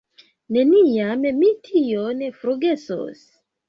Neniam 0.57 1.29
mi 1.43 1.53
tion 1.69 2.27
forgesos! 2.43 3.27